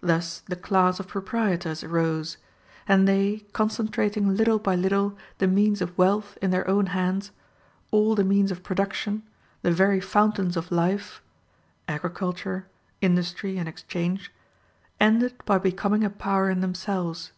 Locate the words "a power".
16.02-16.50